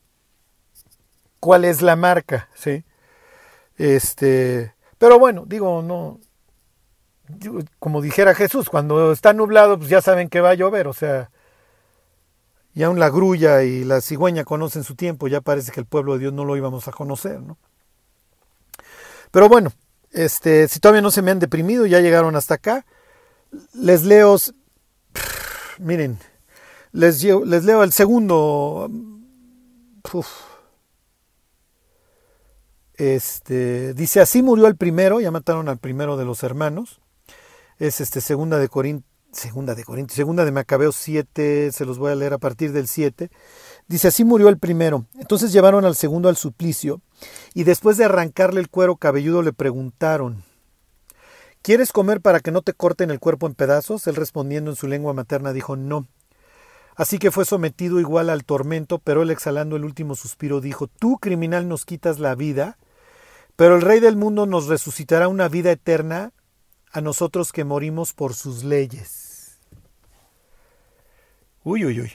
[1.41, 2.85] cuál es la marca, ¿sí?
[3.79, 6.21] Este, pero bueno, digo, no,
[7.79, 11.31] como dijera Jesús, cuando está nublado, pues ya saben que va a llover, o sea,
[12.75, 16.13] y aún la grulla y la cigüeña conocen su tiempo, ya parece que el pueblo
[16.13, 17.57] de Dios no lo íbamos a conocer, ¿no?
[19.31, 19.73] Pero bueno,
[20.13, 22.87] este, si todavía no se me han deprimido, ya llegaron hasta acá,
[23.75, 24.37] les leo,
[25.79, 26.19] miren,
[26.93, 28.91] les, les leo el segundo,
[32.95, 37.01] este, dice, así murió el primero, ya mataron al primero de los hermanos.
[37.79, 42.15] Es este segunda de Corintios, segunda de segunda de Macabeos 7, se los voy a
[42.15, 43.31] leer a partir del 7.
[43.89, 45.07] Dice, así murió el primero.
[45.19, 47.01] Entonces llevaron al segundo al suplicio,
[47.55, 50.45] y después de arrancarle el cuero cabelludo le preguntaron,
[51.63, 54.09] ¿Quieres comer para que no te corten el cuerpo en pedazos?
[54.09, 56.09] Él respondiendo en su lengua materna dijo, no.
[56.97, 61.19] Así que fue sometido igual al tormento, pero él exhalando el último suspiro dijo, Tú,
[61.19, 62.79] criminal, nos quitas la vida,
[63.55, 66.33] pero el Rey del mundo nos resucitará una vida eterna
[66.91, 69.61] a nosotros que morimos por sus leyes.
[71.63, 72.13] Uy, uy, uy.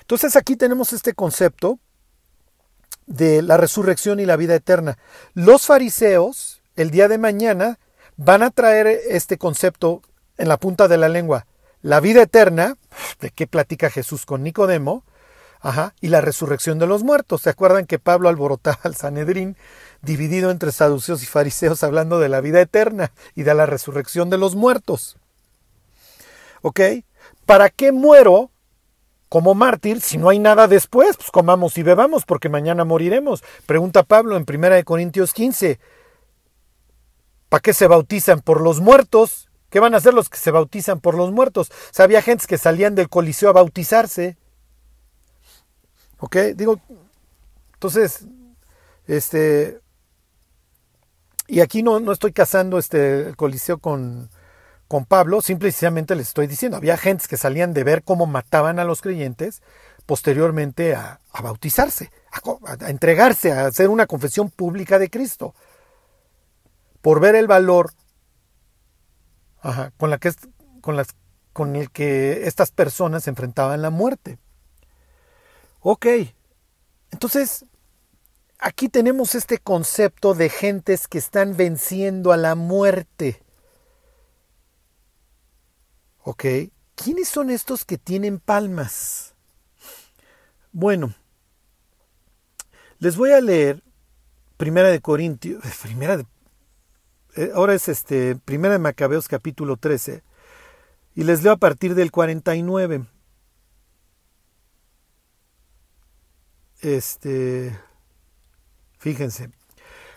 [0.00, 1.78] Entonces aquí tenemos este concepto
[3.06, 4.98] de la resurrección y la vida eterna.
[5.34, 7.78] Los fariseos, el día de mañana,
[8.16, 10.02] van a traer este concepto
[10.38, 11.46] en la punta de la lengua.
[11.82, 12.76] La vida eterna,
[13.20, 15.04] de qué platica Jesús con Nicodemo,
[15.60, 17.42] ajá, y la resurrección de los muertos.
[17.42, 19.56] ¿Se acuerdan que Pablo alborotaba al Sanedrín,
[20.02, 24.38] dividido entre saduceos y fariseos, hablando de la vida eterna y de la resurrección de
[24.38, 25.16] los muertos?
[26.62, 26.80] ¿Ok?
[27.46, 28.50] ¿Para qué muero
[29.34, 31.16] como mártir si no hay nada después?
[31.16, 33.42] Pues comamos y bebamos porque mañana moriremos.
[33.66, 35.80] Pregunta Pablo en 1 Corintios 15.
[37.48, 38.42] ¿Para qué se bautizan?
[38.42, 39.48] Por los muertos.
[39.70, 41.72] ¿Qué van a hacer los que se bautizan por los muertos?
[41.98, 44.36] O había gentes que salían del coliseo a bautizarse.
[46.20, 46.36] ¿Ok?
[46.54, 46.80] Digo,
[47.72, 48.28] entonces,
[49.08, 49.80] este,
[51.48, 54.30] y aquí no, no estoy casando este el coliseo con,
[54.88, 58.84] con Pablo, simplemente les estoy diciendo, había gentes que salían de ver cómo mataban a
[58.84, 59.62] los creyentes
[60.06, 65.54] posteriormente a, bautizarse, a, entregarse, a hacer una confesión pública de Cristo
[67.00, 67.92] por ver el valor
[69.96, 71.08] con, las,
[71.52, 74.38] con el que estas personas enfrentaban la muerte.
[75.80, 76.06] Ok,
[77.10, 77.64] entonces
[78.58, 83.43] aquí tenemos este concepto de gentes que están venciendo a la muerte.
[86.26, 86.44] Ok,
[86.94, 89.34] ¿quiénes son estos que tienen palmas?
[90.72, 91.14] Bueno,
[92.98, 93.82] les voy a leer
[94.56, 96.26] Primera de Corintios, Primera de
[97.36, 100.22] eh, ahora es este, Primera de Macabeos capítulo 13,
[101.14, 103.04] y les leo a partir del 49.
[106.80, 107.78] Este,
[108.98, 109.50] fíjense,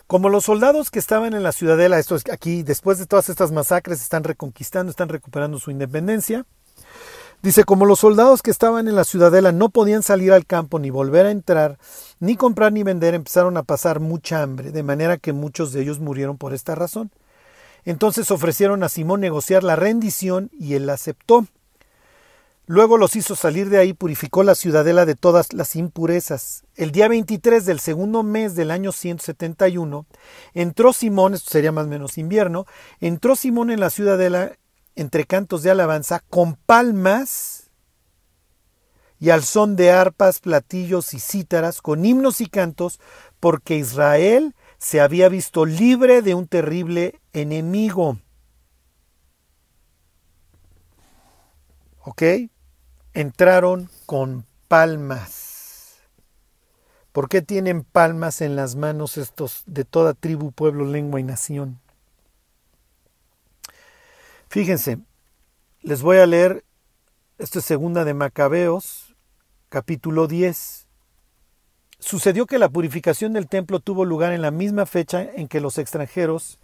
[0.08, 4.02] como los soldados que estaban en la ciudadela, estos aquí, después de todas estas masacres,
[4.02, 6.46] están reconquistando, están recuperando su independencia,
[7.43, 10.89] Dice, como los soldados que estaban en la ciudadela no podían salir al campo ni
[10.89, 11.78] volver a entrar,
[12.20, 16.00] ni comprar ni vender, empezaron a pasar mucha hambre, de manera que muchos de ellos
[16.00, 17.12] murieron por esta razón.
[17.86, 21.46] Entonces ofrecieron a Simón negociar la rendición y él aceptó.
[22.70, 26.66] Luego los hizo salir de ahí, purificó la ciudadela de todas las impurezas.
[26.76, 30.06] El día 23 del segundo mes del año 171,
[30.54, 32.66] entró Simón, esto sería más o menos invierno,
[33.00, 34.58] entró Simón en la ciudadela
[34.98, 37.72] entre cantos de alabanza con palmas
[39.18, 43.00] y al son de arpas, platillos y cítaras, con himnos y cantos,
[43.40, 48.20] porque Israel se había visto libre de un terrible enemigo.
[52.04, 52.24] ¿Ok?
[53.18, 55.96] Entraron con palmas.
[57.12, 61.80] ¿Por qué tienen palmas en las manos estos de toda tribu, pueblo, lengua y nación?
[64.50, 65.00] Fíjense,
[65.82, 66.64] les voy a leer,
[67.40, 69.16] esto es segunda de Macabeos,
[69.70, 70.86] capítulo 10.
[71.98, 75.80] Sucedió que la purificación del templo tuvo lugar en la misma fecha en que los
[75.80, 76.60] extranjeros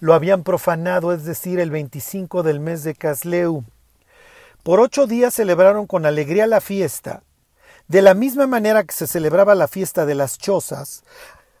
[0.00, 3.62] lo habían profanado, es decir, el 25 del mes de Casleu.
[4.68, 7.22] Por ocho días celebraron con alegría la fiesta,
[7.86, 11.04] de la misma manera que se celebraba la fiesta de las chozas.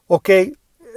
[0.08, 0.28] Ok,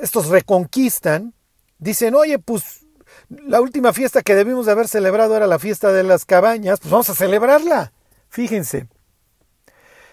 [0.02, 1.34] estos reconquistan,
[1.78, 2.86] dicen, oye, pues
[3.30, 6.92] la última fiesta que debimos de haber celebrado era la fiesta de las cabañas, pues
[6.92, 7.94] vamos a celebrarla.
[8.28, 8.90] Fíjense.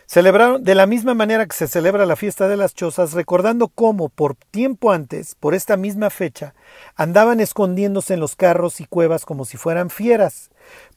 [0.07, 4.09] Celebraron de la misma manera que se celebra la fiesta de las chozas, recordando cómo
[4.09, 6.55] por tiempo antes, por esta misma fecha,
[6.95, 10.49] andaban escondiéndose en los carros y cuevas como si fueran fieras.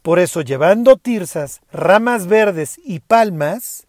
[0.02, 3.86] Por eso, llevando tirzas, ramas verdes y palmas,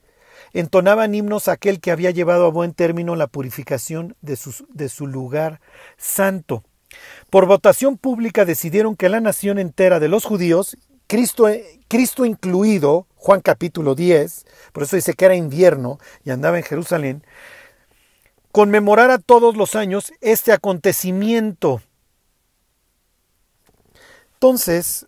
[0.52, 5.60] entonaban himnos a aquel que había llevado a buen término la purificación de su, lugar
[5.96, 6.64] santo.
[7.30, 11.48] Por votación pública decidieron que la nación entera de los judíos, Cristo,
[11.88, 17.24] Cristo incluido, Juan capítulo 10, por eso dice que era invierno y andaba en Jerusalén,
[18.50, 21.80] conmemorara todos los años este acontecimiento.
[24.34, 25.06] Entonces,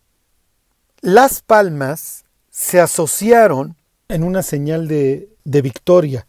[1.04, 3.76] las palmas se asociaron
[4.08, 6.26] en una señal de, victoria.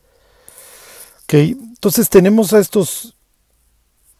[1.23, 1.51] Okay.
[1.51, 3.15] Entonces tenemos a estos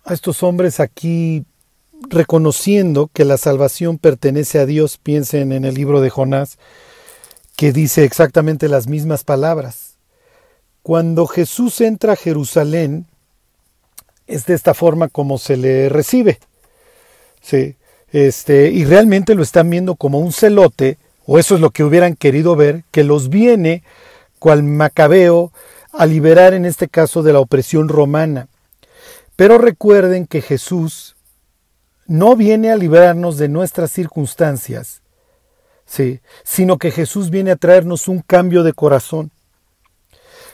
[0.05, 1.43] a estos hombres aquí
[2.09, 6.57] reconociendo que la salvación pertenece a Dios, piensen en el libro de Jonás,
[7.57, 9.97] que dice exactamente las mismas palabras.
[10.83, 13.07] Cuando Jesús entra a Jerusalén,
[14.27, 16.39] es de esta forma como se le recibe.
[17.41, 17.75] Sí,
[18.15, 22.15] este, y realmente lo están viendo como un celote, o eso es lo que hubieran
[22.15, 23.83] querido ver, que los viene,
[24.39, 25.51] cual macabeo,
[25.91, 28.47] a liberar en este caso de la opresión romana.
[29.35, 31.17] Pero recuerden que Jesús
[32.07, 35.01] no viene a liberarnos de nuestras circunstancias,
[35.85, 39.31] sí, sino que Jesús viene a traernos un cambio de corazón.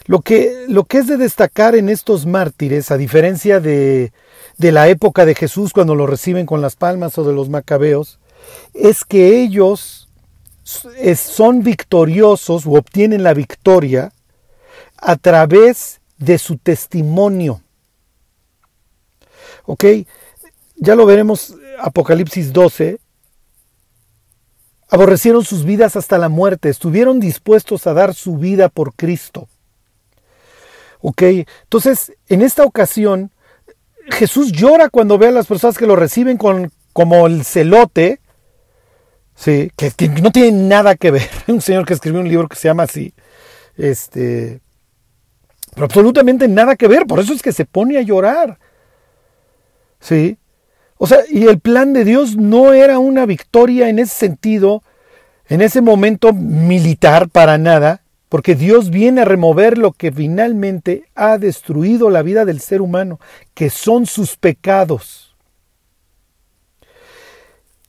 [0.07, 4.13] Lo que, lo que es de destacar en estos mártires, a diferencia de,
[4.61, 8.19] de la época de Jesús cuando lo reciben con las palmas o de los macabeos,
[8.75, 10.07] es que ellos
[10.63, 14.13] son victoriosos o obtienen la victoria
[14.97, 17.63] a través de su testimonio.
[19.65, 19.83] ¿Ok?
[20.75, 22.99] Ya lo veremos Apocalipsis 12.
[24.89, 29.47] Aborrecieron sus vidas hasta la muerte, estuvieron dispuestos a dar su vida por Cristo.
[30.99, 31.23] ¿Ok?
[31.63, 33.31] Entonces, en esta ocasión,
[34.11, 38.19] Jesús llora cuando ve a las personas que lo reciben con, como el celote,
[39.35, 39.71] ¿sí?
[39.75, 39.91] que,
[40.21, 41.29] no tiene nada que ver.
[41.47, 43.13] Un señor que escribió un libro que se llama así,
[43.77, 44.61] este,
[45.73, 48.59] pero absolutamente nada que ver, por eso es que se pone a llorar.
[49.99, 50.37] ¿Sí?
[50.97, 54.83] O sea, y el plan de Dios no era una victoria en ese sentido,
[55.47, 58.00] en ese momento militar para nada,
[58.31, 63.19] porque Dios viene a remover lo que finalmente ha destruido la vida del ser humano,
[63.53, 65.35] que son sus pecados.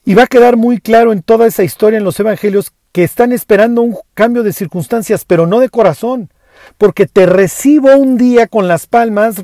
[0.04, 3.30] Y va a quedar muy claro en toda esa historia en los evangelios que están
[3.30, 6.32] esperando un cambio de circunstancias, pero no de corazón,
[6.76, 9.36] porque te recibo un día con las palmas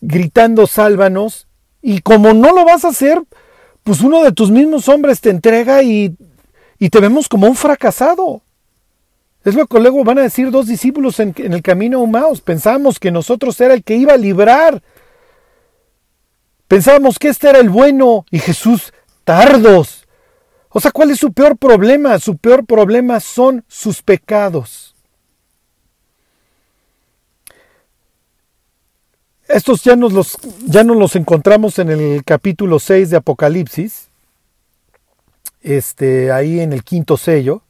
[0.00, 1.48] gritando sálvanos
[1.82, 3.20] y como no lo vas a hacer,
[3.82, 6.16] pues uno de tus mismos hombres te entrega y,
[6.78, 8.42] y te vemos como un fracasado.
[9.44, 12.40] Es lo que luego van a decir dos discípulos en, el camino a Umaus.
[12.40, 14.82] Pensábamos que nosotros era el que iba a librar.
[16.66, 18.92] Pensábamos que este era el bueno y Jesús,
[19.24, 20.06] tardos.
[20.70, 22.18] O sea, ¿cuál es su peor problema?
[22.18, 24.94] Su peor problema son sus pecados.
[29.48, 30.36] Estos ya nos los,
[30.66, 34.08] ya los encontramos en el capítulo 6 de Apocalipsis,
[35.62, 37.62] este, ahí en el quinto sello,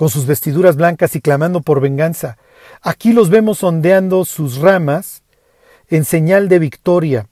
[0.00, 2.38] con sus vestiduras blancas y clamando por venganza.
[2.80, 5.24] Aquí los vemos ondeando sus ramas
[5.88, 7.26] en señal de victoria.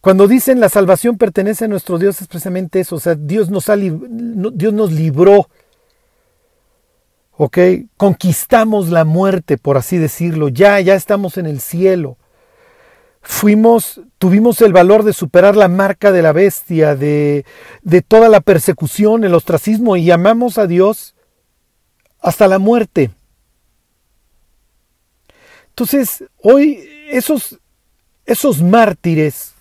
[0.00, 3.68] Cuando dicen la salvación pertenece a nuestro Dios es precisamente eso, o sea, Dios nos,
[3.68, 5.48] ha, Dios nos libró,
[7.32, 7.58] ¿ok?
[7.96, 12.16] Conquistamos la muerte, por así decirlo, ya, ya estamos en el cielo
[13.22, 17.44] fuimos, tuvimos el valor de superar la marca de la bestia, de,
[17.82, 21.16] de toda la persecución, el ostracismo y amamos a Dios
[22.22, 23.10] hasta la muerte.
[25.68, 27.58] Entonces, hoy esos,
[28.24, 29.52] esos mártires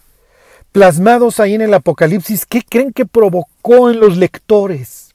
[0.71, 5.13] plasmados ahí en el Apocalipsis, ¿qué creen que provocó en los lectores?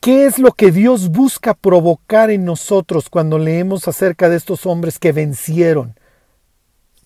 [0.00, 4.98] ¿Qué es lo que Dios busca provocar en nosotros cuando leemos acerca de estos hombres
[4.98, 5.98] que vencieron?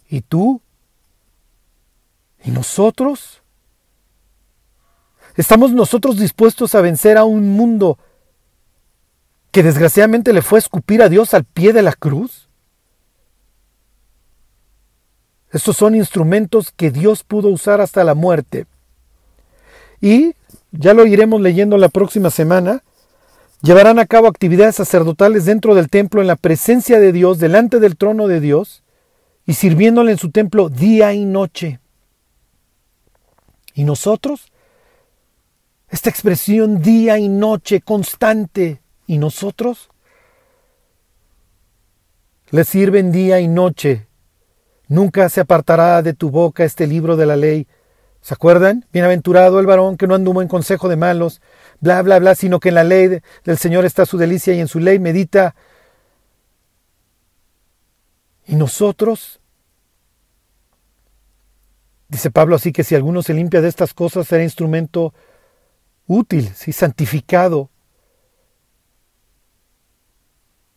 [0.09, 0.61] ¿Y tú?
[2.45, 3.43] ¿Y nosotros?
[5.37, 7.99] ¿Estamos nosotros dispuestos a vencer a un mundo
[9.53, 12.49] que desgraciadamente le fue a escupir a Dios al pie de la cruz?
[15.53, 18.67] Estos son instrumentos que Dios pudo usar hasta la muerte.
[20.01, 20.35] Y,
[20.73, 22.83] ya lo iremos leyendo la próxima semana,
[23.61, 27.97] llevarán a cabo actividades sacerdotales dentro del templo en la presencia de Dios, delante del
[27.97, 28.83] trono de Dios,
[29.45, 31.79] y sirviéndole en su templo día y noche.
[33.75, 34.51] ¿Y nosotros?
[35.89, 38.82] Esta expresión día y noche constante.
[39.07, 39.91] ¿Y nosotros?
[42.51, 44.07] Le sirven día y noche.
[44.89, 47.67] Nunca se apartará de tu boca este libro de la ley.
[48.21, 48.87] ¿Se acuerdan?
[48.93, 51.41] Bienaventurado el varón que no anduvo en consejo de malos,
[51.81, 54.69] bla, bla, bla, sino que en la ley del Señor está su delicia y en
[54.69, 55.55] su ley medita
[58.47, 59.41] ¿Y nosotros?
[62.09, 65.15] Dice Pablo así que si alguno se limpia de estas cosas será instrumento
[66.07, 66.73] útil, ¿sí?
[66.73, 67.71] santificado,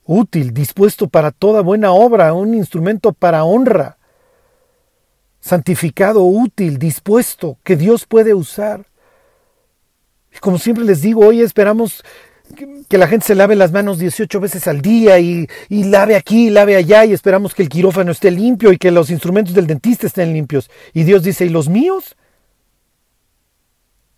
[0.05, 3.97] útil, dispuesto para toda buena obra, un instrumento para honra,
[5.39, 8.85] santificado, útil, dispuesto, que Dios puede usar.
[10.33, 12.03] Y como siempre les digo, hoy esperamos
[12.87, 16.75] que la gente se lave las manos 18 veces al día y, lave aquí, lave
[16.75, 20.33] allá y esperamos que el quirófano esté limpio y que los instrumentos del dentista estén
[20.33, 20.69] limpios.
[20.93, 22.15] Y Dios dice, ¿y los míos?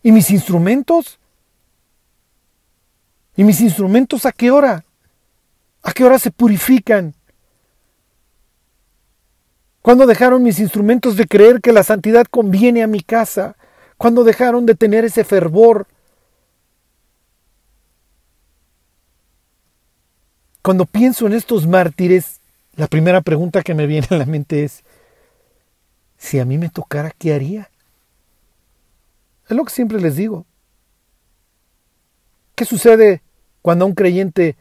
[0.03, 1.19] ¿Y mis instrumentos?
[3.35, 4.83] ¿Y mis instrumentos a qué hora?
[5.87, 7.15] ¿A qué hora se purifican?
[9.81, 13.55] Cuando dejaron mis instrumentos de creer que la santidad conviene a mi casa.
[13.95, 15.87] Cuando dejaron de tener ese fervor.
[20.61, 22.41] Cuando pienso en estos mártires,
[22.75, 24.83] la primera pregunta que me viene a la mente es,
[26.17, 27.69] si a mí me tocara, ¿qué haría?
[29.47, 30.45] Es lo que siempre les digo.
[32.55, 33.21] ¿Qué sucede
[33.61, 34.57] cuando a un creyente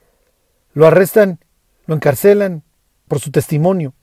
[0.77, 1.41] lo arrestan,
[1.87, 2.62] lo encarcelan
[3.09, 3.95] por su testimonio?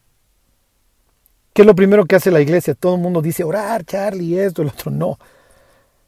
[1.54, 2.74] ¿Qué es lo primero que hace la iglesia?
[2.74, 4.90] Todo el mundo dice orar, Charlie, esto, el otro.
[4.90, 5.20] No.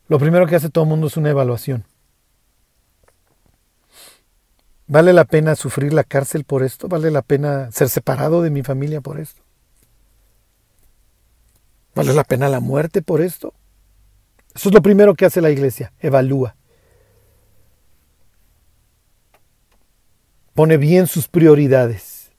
[0.07, 1.85] Lo primero que hace todo el mundo es una evaluación.
[4.87, 6.87] ¿Vale la pena sufrir la cárcel por esto?
[6.87, 9.43] ¿Vale la pena ser separado de mi familia por esto?
[11.93, 13.53] ¿Vale la pena la muerte por esto?
[14.55, 16.54] Eso es lo primero que hace la iglesia, evalúa.
[20.55, 22.31] Pone bien sus prioridades.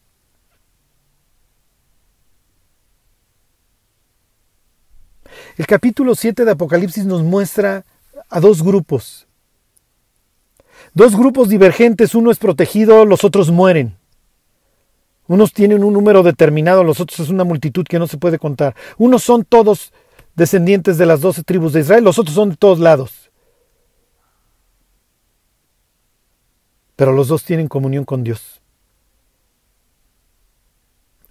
[5.59, 7.85] El capítulo 7 de Apocalipsis nos muestra
[8.31, 9.27] a dos grupos.
[10.95, 13.99] Dos grupos divergentes, uno es protegido, los otros mueren.
[15.29, 18.75] Unos tienen un número determinado, los otros es una multitud que no se puede contar.
[18.97, 19.93] Unos son todos
[20.35, 23.26] descendientes de las doce tribus de Israel, los otros son de todos lados.
[26.97, 28.61] Pero los dos tienen comunión con Dios.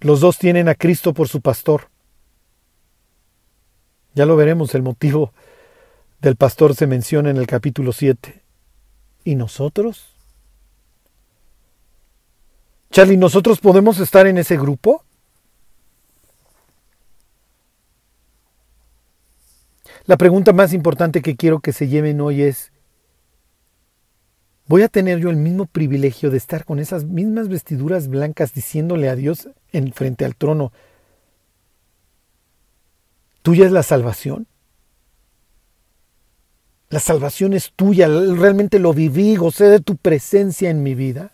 [0.00, 1.88] Los dos tienen a Cristo por su pastor.
[4.14, 5.32] Ya lo veremos, el motivo
[6.20, 8.42] del pastor se menciona en el capítulo 7.
[9.24, 10.14] ¿Y nosotros?
[12.90, 15.04] Charlie, ¿nosotros podemos estar en ese grupo?
[20.06, 22.70] La pregunta más importante que quiero que se lleven hoy es,
[24.68, 29.08] ¿voy a tener yo el mismo privilegio de estar con esas mismas vestiduras blancas diciéndole
[29.08, 30.72] a Dios en frente al trono,
[33.42, 34.46] ¿tuya es la salvación?
[36.88, 41.32] La salvación es tuya, realmente lo viví, gocé de tu presencia en mi vida.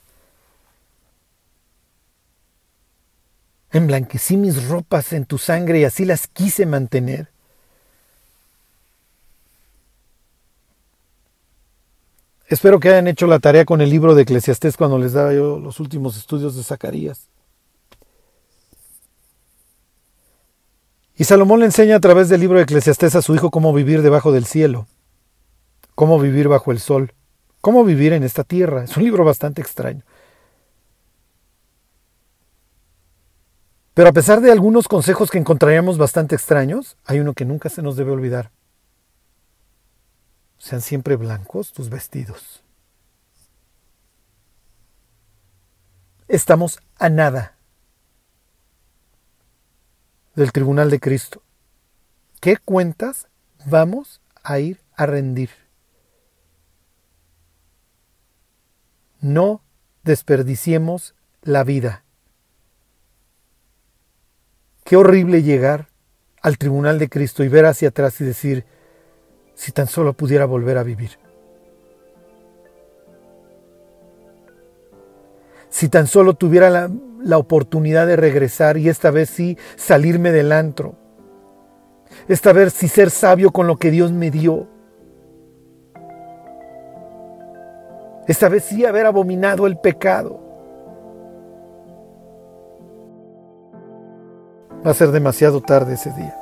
[3.70, 7.31] Emblanquecí mis ropas en tu sangre y así las quise mantener.
[12.52, 15.58] Espero que hayan hecho la tarea con el libro de Eclesiastés cuando les daba yo
[15.58, 17.30] los últimos estudios de Zacarías.
[21.16, 24.02] Y Salomón le enseña a través del libro de Eclesiastés a su hijo cómo vivir
[24.02, 24.86] debajo del cielo,
[25.94, 27.14] cómo vivir bajo el sol,
[27.62, 28.84] cómo vivir en esta tierra.
[28.84, 30.04] Es un libro bastante extraño.
[33.94, 37.80] Pero a pesar de algunos consejos que encontraríamos bastante extraños, hay uno que nunca se
[37.80, 38.50] nos debe olvidar.
[40.62, 42.62] Sean siempre blancos tus vestidos.
[46.28, 47.56] Estamos a nada
[50.36, 51.42] del tribunal de Cristo.
[52.40, 53.26] ¿Qué cuentas
[53.66, 55.50] vamos a ir a rendir?
[59.20, 59.64] No
[60.04, 62.04] desperdiciemos la vida.
[64.84, 65.88] Qué horrible llegar
[66.40, 68.64] al tribunal de Cristo y ver hacia atrás y decir,
[69.62, 71.10] si tan solo pudiera volver a vivir.
[75.70, 80.96] Si tan solo tuviera la, oportunidad de regresar y esta vez sí salirme del antro.
[82.26, 84.66] Esta vez sí ser sabio con lo que Dios me dio.
[88.26, 90.40] Esta vez sí haber abominado el pecado.
[94.84, 96.41] Va a ser demasiado tarde ese día.